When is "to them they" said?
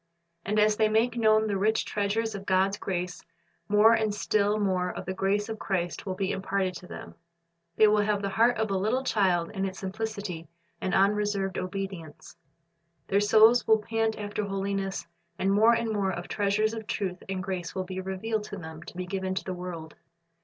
6.77-7.87